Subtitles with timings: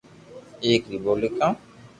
[0.63, 1.51] ايڪ ري ٻولي ڪاو